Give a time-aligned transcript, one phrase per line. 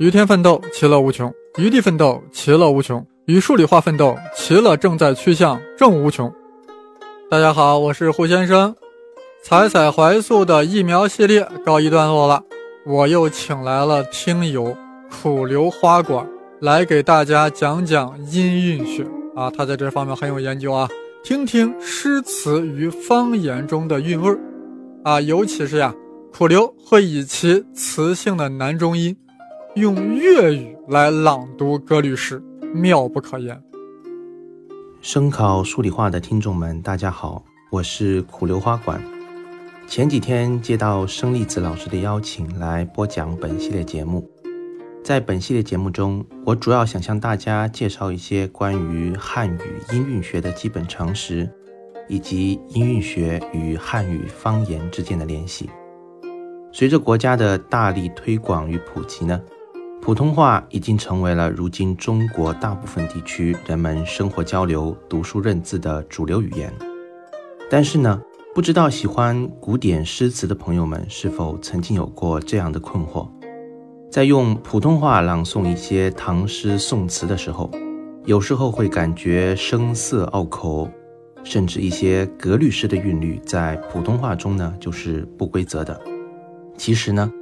[0.00, 6.32] 与天奋斗，其乐无穷；与地奋斗，其乐无穷；与数理化奋斗，其乐正在趋向正无穷。
[7.30, 8.74] 大家好，我是胡先生。
[9.44, 12.42] 采采怀素的疫苗系列告一段落了，
[12.84, 14.76] 我又请来了听友
[15.08, 16.26] 苦留花馆
[16.60, 19.06] 来给大家讲讲音韵学
[19.36, 20.88] 啊，他在这方面很有研究啊，
[21.22, 24.40] 听听诗词与方言中的韵味儿
[25.04, 25.94] 啊，尤其是呀，
[26.36, 29.16] 苦留会以其词性的男中音。
[29.76, 32.40] 用粤语来朗读歌律诗，
[32.72, 33.60] 妙不可言。
[35.00, 39.02] 声考数理化的听众们，大家好，我是苦留花馆。
[39.88, 44.24] 前几天接到生粒子老师的邀请，来播讲本系列节目。
[45.02, 51.50] 在本系列节目中，我主要想向大家介绍一些关于汉语音韵学的基本常识，
[52.08, 55.68] 以及音韵学与汉语方言之间的联系。
[56.70, 59.40] 随着国家的大力推广与普及呢？
[60.04, 66.70] 普通话已经成为了如今中国大部分地区人们生活交流、读书认字的主流语言。
[67.70, 68.20] 但是呢，
[68.54, 73.26] 不知道喜欢古典诗词的朋友们是否曾经有过这样的困惑：
[74.10, 77.70] 在用普通话朗诵一些唐诗宋词的时候，
[78.26, 80.86] 有时候会感觉声色拗口，
[81.42, 85.98] 甚至一些格律诗的韵律在普通话中呢就是不规则的。
[86.76, 87.32] 其实呢。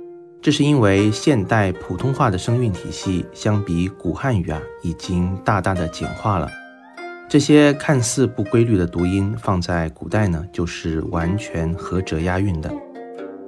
[0.43, 6.49] 这是因为现代普通话的声韵体系相比古汉语啊，已经大大的简化了。
[7.29, 12.69] 这些看似不规律的读音，放在古代呢，就是完全合辙押韵的。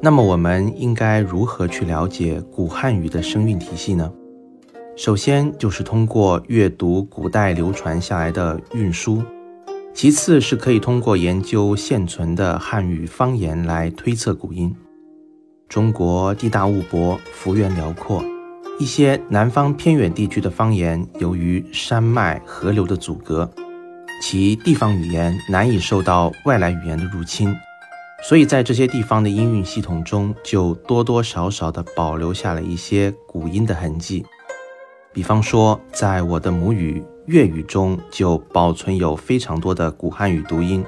[0.00, 4.12] 那么我们应该如何去了解古汉语的声韵体系呢？
[4.94, 9.20] 首先就是通过阅读古代流传下来的韵书，
[9.92, 14.72] 其次是可以通过研究现存的汉语方言来推测古音。
[15.68, 18.22] 中国地大物博，幅员辽阔，
[18.78, 23.50] 一些南方偏远地区的方言，由于山脉河流的阻隔，
[24.22, 27.54] 其地方语言难以受到外来语言的入侵，
[28.22, 34.24] 所以在这些地方的音韵系统中，就多多少少的保留下了一些古音的痕迹。
[35.12, 40.84] 比方说，在我的母语粤语中，就保存有非常多的古汉语读音。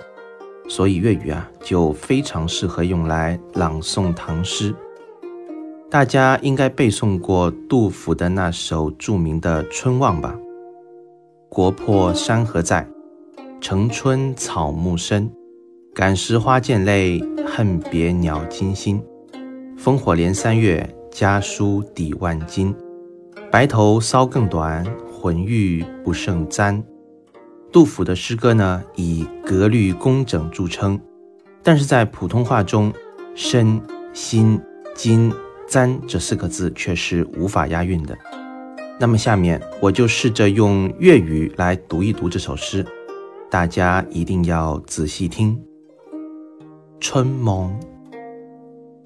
[0.69, 4.75] 所以粤语啊，就非常适合用来朗诵唐诗。
[5.89, 10.37] 大家应该背诵过杜甫的那首著名的《春望》吧？
[11.49, 12.87] 国破山河在，
[13.61, 15.31] 城春草木深。
[15.95, 19.03] 感时花溅泪，恨别鸟惊心。
[19.79, 22.75] 烽火连三月，家书抵万金。
[23.51, 26.85] 白头搔更短，浑欲不胜簪。
[27.73, 30.99] 杜甫的诗歌呢，以格律工整著称，
[31.63, 32.93] 但是在普通话中
[33.35, 33.81] ，“身
[34.15, 34.59] ”“心
[34.95, 35.33] ”“金
[35.69, 38.17] ”“簪”这四个字却是无法押韵的。
[38.99, 42.85] 那么下面我就试着用粤语来读一读这首诗，
[43.51, 45.61] 大家一定要仔细听。
[46.99, 47.79] 春梦，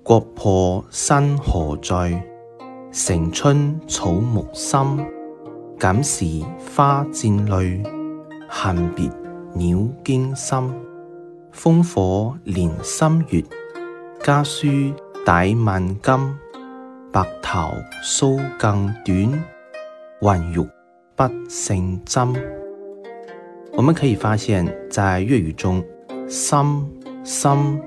[0.05, 2.23] 国破山河在，
[2.93, 4.99] 城春草木深。
[5.77, 6.45] 感时
[6.77, 7.83] 花溅泪。
[8.53, 9.09] 恨别
[9.55, 10.59] 鸟惊心，
[11.55, 13.41] 烽火连三月，
[14.25, 14.67] 家书
[15.25, 16.37] 抵万金。
[17.13, 17.61] 白头
[18.05, 19.45] 搔更短，
[20.21, 20.59] 浑欲
[21.17, 22.35] 不胜簪。
[23.73, 25.83] 我们可以发现，在粤语中
[26.29, 26.59] ，“心
[27.23, 27.81] ”“心”“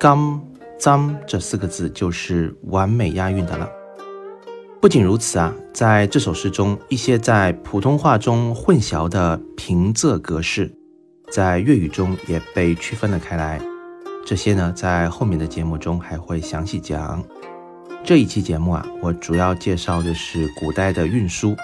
[0.00, 0.40] 金
[0.78, 3.68] ”“针”这四个字就是完美押韵的了。
[4.86, 10.72] 不仅如此啊，在这首诗中，一些在普通话中混淆的平仄格式，
[11.28, 13.60] 在粤语中也被区分了开来。
[14.24, 17.20] 这些呢，在后面的节目中还会详细讲。
[18.04, 21.56] 这一期节目啊，我主要介绍的是古代的韵书，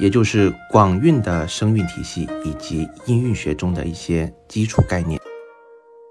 [0.00, 5.20] 也就是广韵的声韵体系以及音韵学中的一些基础概念。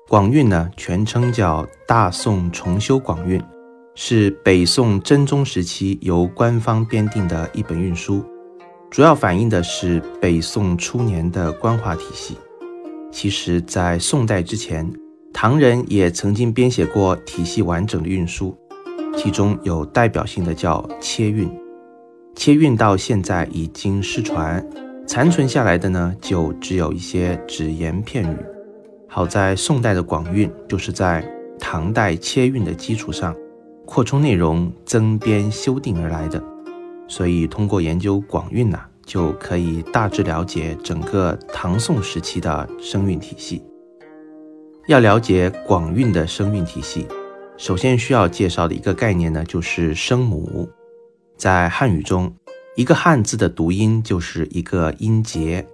[0.07, 3.41] 广韵呢，全称叫《大宋重修广韵》。
[3.93, 8.23] 是北宋真宗时期由官方编定的一本运书，
[8.89, 12.37] 主要反映的是北宋初年的官话体系。
[13.11, 14.89] 其实，在宋代之前，
[15.33, 18.57] 唐人也曾经编写过体系完整的运书，
[19.17, 21.51] 其中有代表性的叫切韵。
[22.33, 24.65] 切韵到现在已经失传，
[25.05, 28.37] 残存下来的呢，就只有一些只言片语。
[29.09, 31.21] 好在宋代的广韵，就是在
[31.59, 33.35] 唐代切韵的基础上。
[33.85, 36.41] 扩充内容、增编修订而来的，
[37.07, 43.61] 所以通过研究广韵呐，就可以大致了解整个唐宋时期的声韵体系。
[44.87, 47.07] 要了解广韵的声韵体系，
[47.57, 50.69] 首先需要介绍的一个概念呢，就是声母。
[51.37, 52.33] 在汉语中，
[52.75, 55.67] 一个汉字的读音就是一个音节，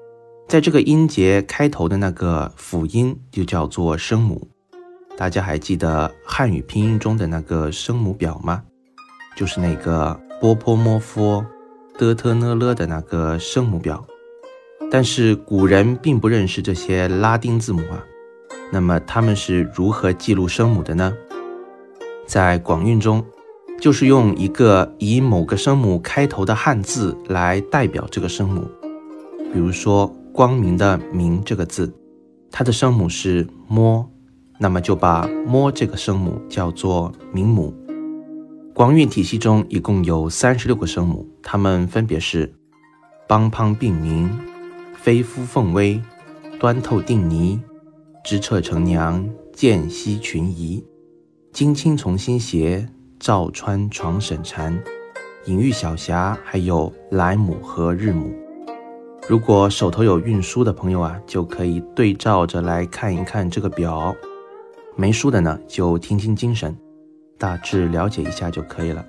[0.48, 4.48] 在这个音节开头的那个辅音就叫做声母。
[5.18, 8.64] 大家还记得汉语拼音中的那个声母表吗？
[9.36, 11.44] 就是那个波泼摸佛
[11.98, 14.06] 的特呢了的那个声母表。
[14.92, 18.04] 但是古人并不认识这些拉丁字母啊，
[18.72, 21.12] 那么他们是如何记录声母的呢？
[22.28, 23.26] 在广韵中。
[23.80, 28.68] 就是用一个以某个声母开头的汉字来代表这个声母，
[29.54, 31.94] 比如说“光明”的“明”这个字，
[32.50, 34.04] 它的声母是“摸”，
[34.58, 37.74] 那么就把“摸”这个声母叫做明母。
[38.74, 42.54] 广韵体系中一共有三十六个声母，它们分别是：
[43.28, 44.30] 梆滂并鸣、
[44.96, 46.02] 飞夫凤微、
[46.60, 47.62] 端透定泥、
[48.24, 50.84] 知彻成娘、间隙群疑、
[51.52, 52.88] 金青从心斜。
[53.20, 54.80] 赵川床沈禅、
[55.48, 58.32] 隐喻小霞，还有来母和日母。
[59.28, 64.14] 如果手头有运书的朋友啊，就可以对照着来看一看这个表；
[64.98, 66.76] 没书的呢，就听听精神，
[67.38, 69.06] 大致了解一下就可以了。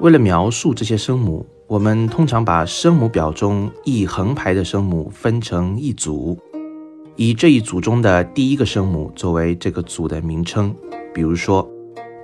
[0.00, 6.36] 为了描述这些声母，我们通常把声母表中一横排的声母分成一组，
[7.16, 10.74] 以这一组中的第一个声母作为这个组的名称，
[11.14, 11.66] 比如说。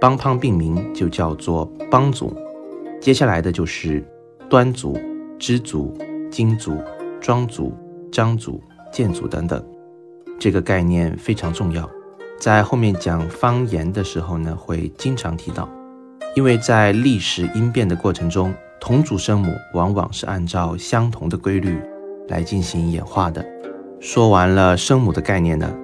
[0.01, 2.31] 梆滂并名就叫做邦组，
[3.01, 4.07] 接下来的就是
[4.51, 4.99] 端组、
[5.39, 5.97] 支组、
[6.31, 6.77] 金组、
[7.23, 7.73] 庄组、
[8.13, 8.61] 张组、
[8.93, 9.65] 建组等等。
[10.39, 11.89] 这个概念非常重要，
[12.45, 15.67] 在后面讲方言的时候呢，会经常提到。
[16.35, 21.81] 因为在历史音变的过程中，同组声母往往是按照相同的规律
[22.29, 23.43] 来进行演化的。
[23.99, 25.75] 说完了声母的概念呢，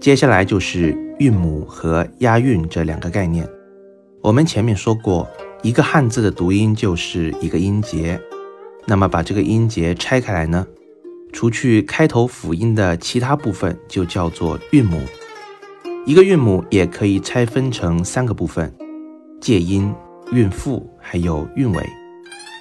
[0.00, 3.46] 接下来就是韵母和押韵这两个概念。
[4.22, 5.28] 我们前面说过，
[5.60, 8.18] 一个汉字的读音就是一个音节。
[8.86, 10.66] 那么把这个音节拆开来呢，
[11.30, 14.98] 除去开头辅音的其他部分，就叫做韵母。
[16.06, 18.72] 一个韵母也可以拆分成三个部分：
[19.40, 19.92] 介音、
[20.30, 21.84] 韵腹，还有韵尾。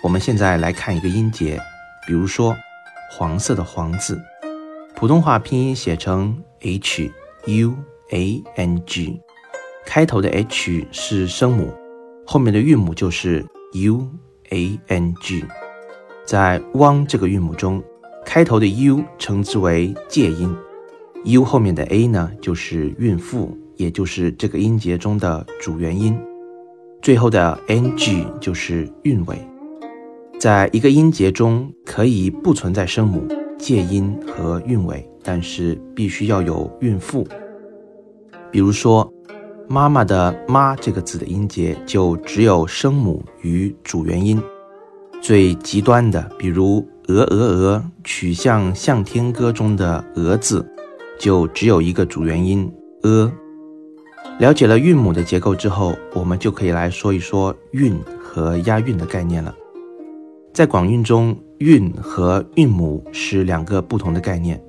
[0.03, 1.61] 我们现在来看一个音节，
[2.07, 2.55] 比如说
[3.11, 4.19] 黄色的“黄”字，
[4.95, 7.11] 普通话拼音写成 h
[7.45, 7.75] u
[8.09, 9.21] a n g。
[9.85, 11.71] 开头的 h 是声母，
[12.25, 14.09] 后面的韵母就是 u
[14.49, 15.45] a n g。
[16.25, 17.83] 在汪这个韵母中，
[18.25, 20.51] 开头的 u 称之为介音
[21.25, 26.17] ，u 后面的 a 呢就是韵腹，也就是这个音节中的主元音。
[27.01, 29.37] 最后的 n g 就是韵尾。
[30.39, 33.27] 在一个音节中可以不存在声母、
[33.57, 37.27] 介音和韵尾，但是必须要有韵腹。
[38.51, 39.11] 比如说。
[39.67, 44.39] 妈妈的“妈”这个字的音节就只有声母与主元音。
[45.19, 50.63] 最极端的，比如“鹅鹅鹅”曲项向天歌中的“鹅”字，
[51.19, 52.71] 就只有一个主元音
[53.03, 53.31] “呃”。
[54.39, 59.53] 了解了韵母的结构之后，我们就可以来说一说韵和押韵的概念了。
[60.53, 64.61] 在广韵中，韵和韵母是两个不同的概念。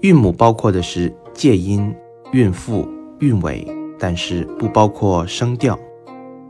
[0.00, 1.94] 韵母包括的是介音、
[2.32, 2.88] 韵腹、
[3.20, 3.66] 韵尾。
[4.04, 5.78] 但是不包括声调，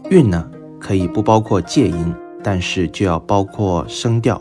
[0.08, 0.50] 韵呢
[0.81, 4.40] 可以不包括介音，但是就要包括声调。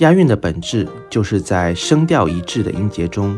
[0.00, 3.34] 押韵的本质就是在声调一致的音节中，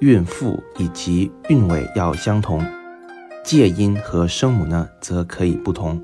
[0.00, 2.64] 韵腹以及韵尾要相同，
[3.44, 6.00] 介音和声母呢则可以不同。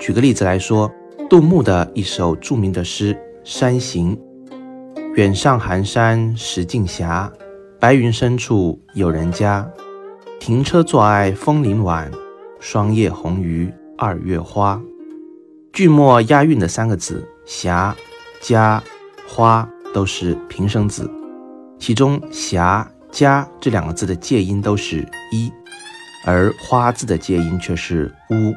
[0.00, 0.90] 举个例子来说，
[1.30, 3.14] 杜牧的一首著名的诗
[3.44, 4.16] 《山行》：
[5.14, 7.06] 远上寒山石径斜，
[7.78, 9.68] 白云深处有人家。
[10.40, 12.10] 停车坐爱枫林晚，
[12.58, 14.82] 霜叶红于二月花。
[15.72, 17.94] 句末押韵的三个字“霞
[18.42, 18.82] ”“家
[19.26, 21.08] ”“花”都是平声字，
[21.78, 25.52] 其中“霞”“家”这两个字的介音都是一，
[26.26, 28.52] 而“花”字的介音却是乌。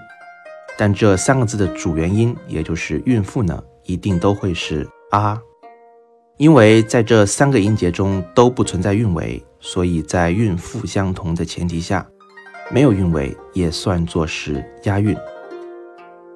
[0.78, 5.40] 但这三个字的主元音，也就是韵腹呢，一定都会是啊，
[6.38, 9.44] 因为在这三个音节中都不存在韵尾。
[9.60, 12.08] 所以在韵腹相同的前提下，
[12.70, 15.16] 没有韵尾也算作是押韵。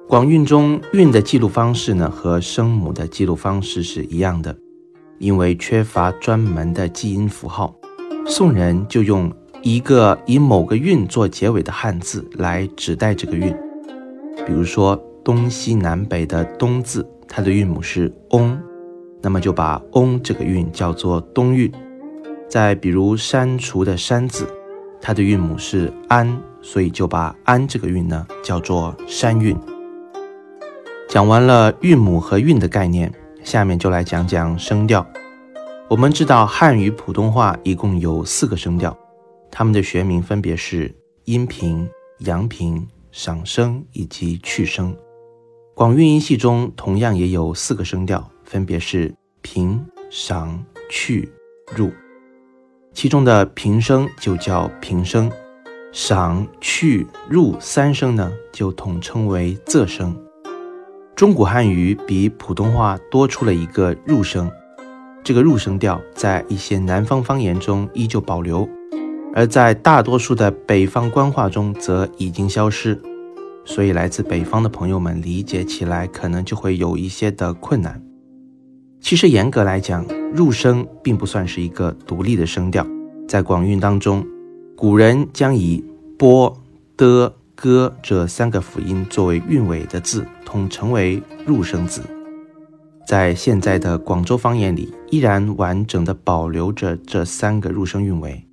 [0.08, 4.56] 广韵中韵的记录方式呢，和声母的记录方式是一样的。
[5.20, 7.72] 因为缺乏专门的记音符号，
[8.26, 13.54] 宋人就用一个以某个韵做结尾的汉字来指代这个韵。
[14.46, 18.58] 比如说东西南北的东字，它的韵母是翁，
[19.20, 21.70] 那么就把翁这个韵叫做东韵。
[22.48, 24.46] 再比如删除的删字，
[25.00, 29.56] 它的韵母是安，所以就把安这个韵呢叫做山韵。
[31.08, 33.12] 讲完了韵母和韵的概念，
[33.44, 35.06] 下面就来讲讲声调。
[35.90, 38.96] 我们知道汉语普通话一共有四个声调，
[39.50, 40.94] 它们的学名分别是
[41.24, 44.96] 阴平、阳平、上声以及去声。
[45.74, 51.28] 广韵音系中同样也有四个声调，分别是平、上、去、
[51.74, 51.90] 入。
[52.94, 55.28] 其中的平声就叫平声，
[55.90, 60.16] 上、去、入三声呢就统称为仄声。
[61.16, 64.48] 中古汉语比普通话多出了一个入声。
[65.22, 68.68] 这个入声调在一些南方方言中依旧保留，
[69.34, 73.00] 而在大多数的北方官话中则已经消失，
[73.64, 78.02] 所以来自北方的朋友们理解起来可能就会有一些的困难。
[79.00, 82.86] 其实严格来讲，入声并不算是一个独立的声调，
[83.28, 84.26] 在广韵当中，
[84.76, 85.84] 古人将以
[86.18, 86.54] 波、
[86.96, 92.02] 的、歌这三个辅音作为韵尾的字统称为入声字。
[93.06, 98.46] 在现在的广州方言里，依然完整的保留着这三个入声韵尾。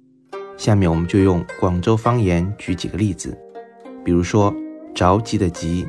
[0.57, 3.37] 下面我们就用广州方言举几个例子，
[4.03, 4.51] 比如说
[4.95, 5.87] 着急的急、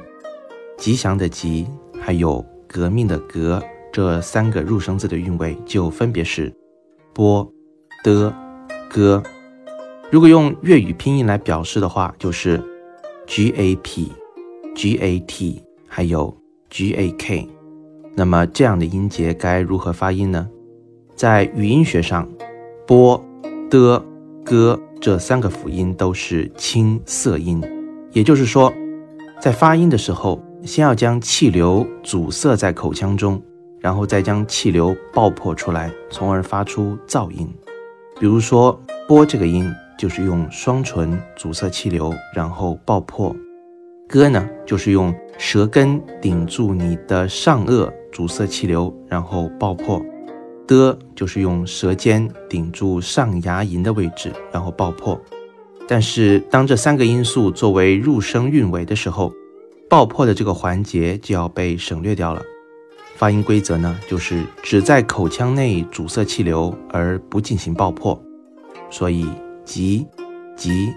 [0.77, 1.67] 吉祥的吉，
[1.99, 6.53] 还有革命的革这三个入声字的韵尾就分别是
[7.15, 7.51] 波、
[8.05, 8.35] 的、
[8.91, 9.23] 歌。
[10.11, 12.63] 如果用粤语拼音来表示的话，就是
[13.27, 14.13] g a p、
[14.75, 16.37] g a t，还有
[16.69, 17.49] g a k。
[18.15, 20.49] 那么这样的音节该如何发音呢？
[21.15, 22.29] 在语音学上，
[22.87, 23.23] 波、
[23.71, 24.05] 的、
[24.45, 27.63] 歌这三个辅音都是清涩音，
[28.13, 28.73] 也就是说，
[29.41, 33.41] 在发音的时候，先要将气流阻塞在口腔中，
[33.81, 37.49] 然后再将气流爆破出来，从而发出噪音。
[38.21, 43.35] 比如说，波这个音就是用双唇阻塞气流，然后爆破；
[44.09, 47.91] 歌呢，就是用舌根顶住你的上颚。
[48.13, 50.01] 阻塞气流，然后爆破。
[50.67, 55.19] 的就是用舌尖顶住上牙龈的位置，然后爆破。
[55.89, 59.33] 但是当这三个因素作为入声韵尾的时候，
[59.89, 62.43] 爆破的这个环节就要被省略掉了。
[63.17, 68.23] 发音规则呢，就是只在口腔内阻塞气流，而不进行爆破。
[68.91, 69.27] 所以
[69.65, 70.07] “急
[70.55, 70.93] ”“急”“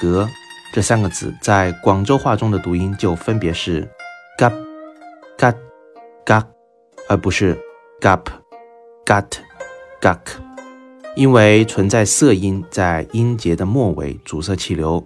[0.00, 0.28] 格”
[0.72, 3.88] 这三个字在广州话中的读音就分别是
[4.38, 4.48] “嘎
[6.28, 6.46] ”“嘎”。
[7.10, 7.56] 而不是
[8.02, 8.20] gap
[9.06, 9.24] gut
[9.98, 10.18] guk，
[11.16, 15.02] 因为存在涩音在音节的末尾阻塞气流，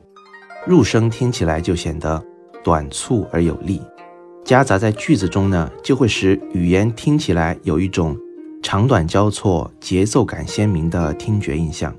[0.66, 2.20] 入声听起来就显得
[2.64, 3.80] 短促而有力，
[4.44, 8.18] 夹杂在句子中呢，就会使语言听起来有一种
[8.64, 11.94] 长短交错、节奏感鲜明的听觉印象。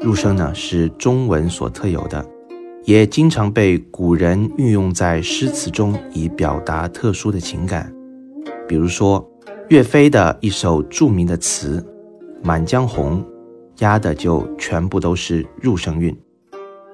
[0.00, 2.24] 入声呢是中文所特有的，
[2.84, 7.92] 也经常被古人运用在诗词中，以表达特殊的情感。
[8.68, 9.26] 比如说，
[9.68, 11.80] 岳飞的一首著名的词
[12.46, 13.20] 《满江红》，
[13.78, 16.16] 押的就全部都是入声韵。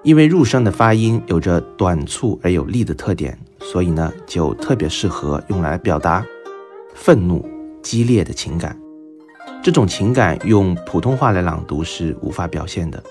[0.04, 6.24] 因为入声的发音有着短促而有力的特点，所以呢，就特别适合用来表达
[6.94, 7.44] 愤怒、
[7.82, 8.78] 激烈的情感。
[9.62, 13.02] 这种情感用普通话来朗读是无法表现的，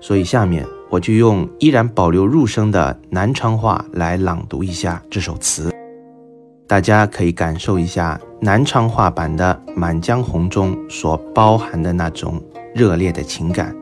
[0.00, 5.72] 所以下面我就用依然保留入声的南昌话来朗读一下这首词。
[6.66, 12.42] 大家可以感受一下南昌话版的《满江红》中所包含的那种
[12.74, 13.74] 热烈的情感。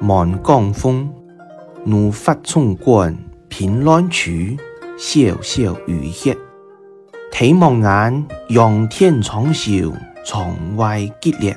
[0.00, 1.12] 满江风，
[1.84, 3.16] 怒发冲冠，
[3.48, 4.30] 凭栏处，
[4.96, 6.36] 潇潇雨歇。
[7.32, 9.92] 睇望眼，仰天长啸，
[10.24, 11.56] 床外激烈。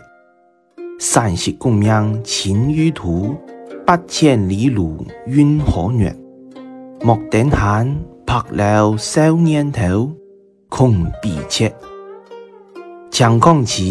[0.99, 3.35] 三十功名尘与土，
[3.85, 6.13] 八千里路云可越。
[7.01, 8.12] 莫等闲。
[8.33, 10.11] 白了少年头，
[10.67, 11.71] 空悲切。
[13.11, 13.83] 强抗词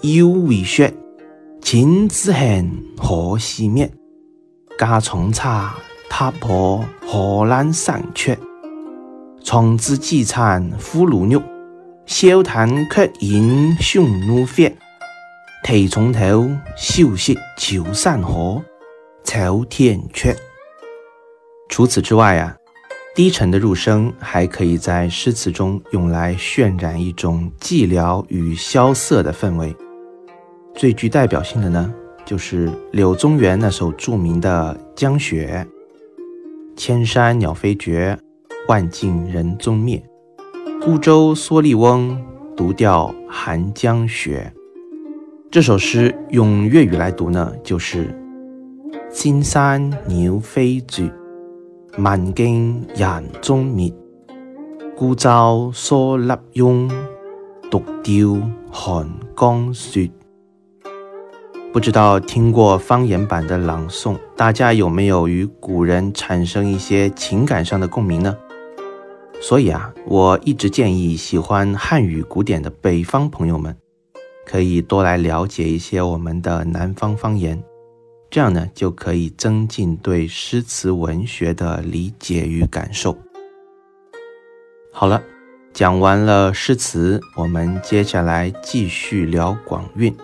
[0.00, 0.94] 犹未雪，
[1.60, 3.92] 情之恨何时灭？
[4.78, 5.74] 家重差
[6.08, 8.38] 踏破贺兰山缺。
[9.44, 11.42] 床之饥餐胡虏肉，
[12.06, 14.74] 笑谈却饮匈奴血。
[15.64, 18.62] 提从头，休息秋山河，
[19.22, 20.34] 朝天阙。
[21.68, 22.56] 除此之外啊。
[23.14, 29.76] 低沉的入声还可以在诗词中用来渲染一种寂寥与萧瑟的氛围。
[30.74, 31.92] 最具代表性的呢，
[32.24, 35.66] 就是柳宗元那首著名的《江雪》
[36.74, 38.18] ：“千山鸟飞绝，
[38.66, 40.02] 万径人踪灭。
[40.82, 42.18] 孤舟蓑笠翁，
[42.56, 44.50] 独钓寒江雪。”
[45.52, 48.18] 这首诗用粤语来读呢，就是
[49.12, 51.12] “千山鸟飞绝”。
[51.98, 53.92] 万径人踪灭，
[54.96, 56.90] 孤舟蓑笠翁，
[57.70, 59.06] 独钓寒
[59.36, 60.10] 江雪。
[61.70, 68.34] 不知道听过方言版的朗诵，大家有没有与古人产生一些情感上的共鸣呢？
[69.42, 73.76] 所以啊，我一直建议喜欢汉语古典的北方朋友们，
[74.46, 77.62] 可以多来了解一些我们的南方方言，
[78.32, 83.14] 这样呢就可以增进对诗词文学的理解与感受。
[84.90, 85.22] 好了，
[85.74, 90.16] 讲完了诗词，我们接下来继续聊广韵。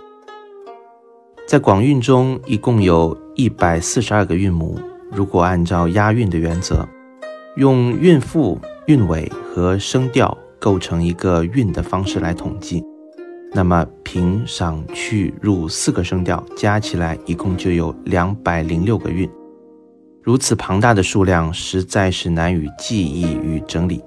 [1.46, 4.80] 在广韵中，一共有一百四十二个韵母。
[5.12, 6.88] 如果按照押韵的原则，
[7.56, 12.82] 用韵腹、韵尾和声调构成一个韵的方式来统计，
[13.52, 19.28] 那么平、上、去、入四个声调加起来，一共就有两百零六个韵。
[20.22, 24.02] 如此庞大的数量，实在是难以记忆与整理。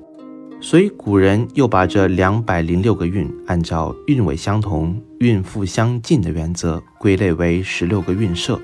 [0.62, 8.60] 所以古人又把这两百零六个韵，按照韵尾相同、韵腹相近的原则，归类为十六个韵社。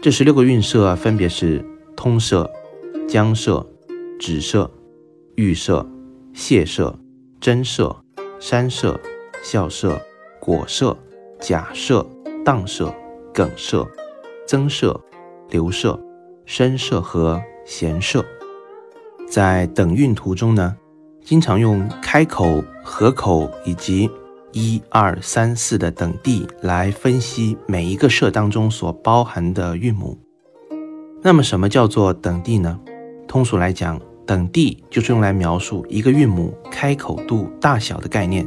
[0.00, 1.64] 这十六个韵社分别是
[1.96, 2.48] 通社、
[3.08, 3.66] 江社、
[4.20, 4.70] 止社、
[5.34, 5.84] 豫社、
[6.32, 6.96] 谢社、
[7.40, 7.96] 真社、
[8.38, 9.00] 山社、
[9.48, 9.96] 校社、
[10.40, 10.96] 果社、
[11.38, 12.04] 贾社、
[12.44, 12.92] 当社、
[13.32, 13.86] 耿社、
[14.44, 15.00] 增社、
[15.50, 15.96] 流社、
[16.44, 18.24] 深社和弦社。
[19.28, 20.76] 在等韵图中呢，
[21.22, 24.10] 经常用开口、合口以及
[24.50, 30.18] 一二三四的等地来分析每一个社当中所包含的韵母。
[31.22, 32.80] 那么，什么叫做等地呢？
[33.28, 38.44] 通俗来讲，等地就是用来描述一个韵母开口度大小的概念。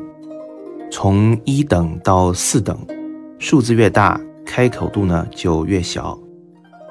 [0.92, 2.78] 从一等到四等，
[3.38, 6.18] 数字越大，开口度呢就越小。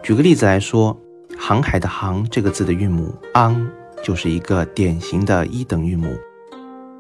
[0.03, 0.97] 举个例子来说，
[1.39, 3.67] 航海的航这个字的韵母 ang。
[4.01, 6.07] 就是一个典型的一等韵母，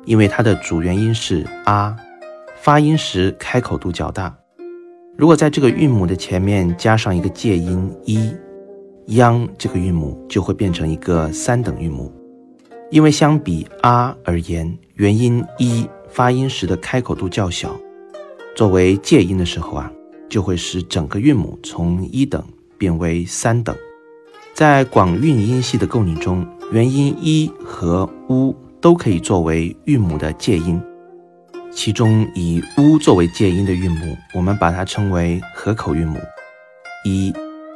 [0.05, 1.97] 因为它的主元音是啊，
[2.57, 4.37] 发音时开口度较大。
[5.16, 8.35] 如果在这个韵母的前面加上一个介音一，
[9.14, 12.12] 央这个韵母就会变成一个三等韵母。
[12.90, 17.75] 因为相比啊而言，元音一发音时的开口度较小，
[18.57, 19.92] 作为介音的时候啊，
[20.29, 22.42] 就会使整个韵母从一等
[22.77, 23.75] 变为三等。
[24.55, 26.47] 在广韵音系的构拟中。
[26.71, 30.79] 元音一和乌都可以作为韵母的介音，
[31.71, 36.18] 其中以乌作为介音的韵母，我们把它称为合口韵母；
[37.07, 37.33] 以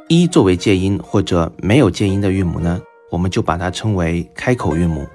[0.07, 5.07] 一作为介音或者没有介音的韵母呢，我们就把它称为开口韵母。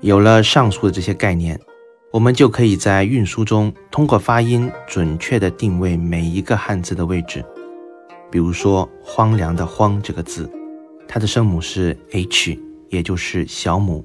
[0.00, 1.60] 有了上述的这些概念，
[2.10, 7.44] 我们就可以在运书中通过发音准确地定位每一个汉字的位置。
[8.30, 10.50] 比如说“荒凉”的“荒”这个字，
[11.06, 12.58] 它的声母是 h。
[12.90, 14.02] 也就是小母，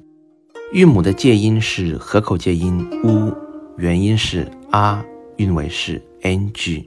[0.73, 3.33] 韵母的介音是合口介音 u，
[3.77, 5.01] 元音是 r，
[5.37, 6.85] 韵尾是 ng。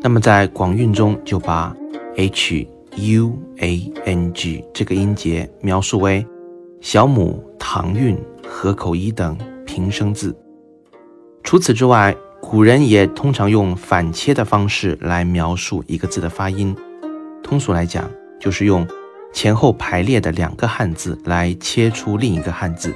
[0.00, 1.74] 那么在广韵中，就把
[2.16, 2.64] h
[2.96, 6.24] u a n g 这个音节描述为
[6.80, 10.32] 小母唐韵合口一等平声字。
[11.52, 16.74] 除此之外，古人也通常用反切的方式来描述一个字的发音。
[17.42, 18.10] 通俗来讲，
[18.40, 18.88] 就是用。
[19.34, 22.94] 前后排列的两个汉字来切出另一个汉字，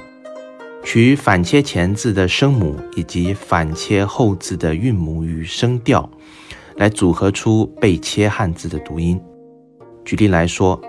[0.83, 6.09] 取反切前字的声母以及反切后字的韵母与声调，
[6.77, 9.21] 来组合出被切汉字的读音。
[10.03, 10.81] 举例来说，“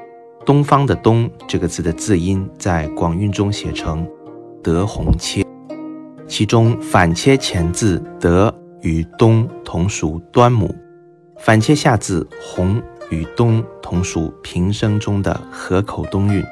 [0.47, 4.09] 东方”的“东”这个字的字音在广韵中写成
[4.65, 5.45] “德宏切”，
[6.29, 10.73] 其中反切前字“德”与“东”同属端母，
[11.39, 12.81] 反切下字“宏”。
[13.11, 16.45] 与东同属平声中的合口东韵，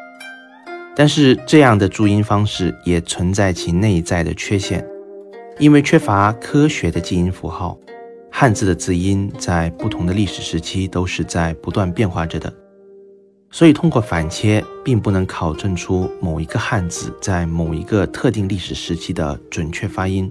[0.96, 4.82] 但是这样的注音方式也存在其内在的缺陷，
[5.58, 7.78] 因为缺乏科学的记音符号，
[8.32, 12.50] 汉字的字音在不同的历史时期都是在不断变化着的，
[13.56, 20.30] 所以通过反切并不能考证出某一个汉字在某一个特定历史时期的准确发音。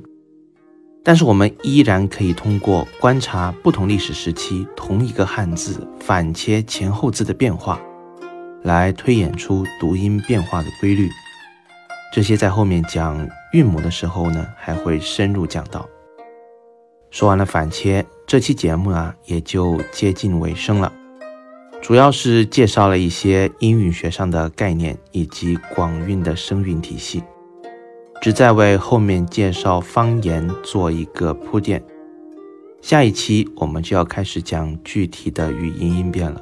[1.04, 7.82] 但是我们依然可以通过观察不同历史时期同一个汉字反切前后字的变化，
[8.62, 11.10] 来推演出读音变化的规律。
[12.14, 15.90] 这些在后面讲韵母的时候呢，还会深入讲到。
[17.10, 20.94] 说完了反切，这期节目啊也就接近尾声了，
[21.86, 27.22] 主要是介绍了一些音韵学上的概念以及广韵的声韵体系。
[28.20, 31.84] 旨在为后面介绍方言做一个铺垫。
[32.82, 36.42] 下一期我们就要开始讲具体的语音音变了，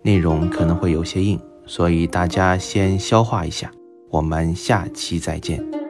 [0.00, 3.70] 内容可能会有些硬，所以大家先消化一下。
[4.08, 5.81] 我们下期再见。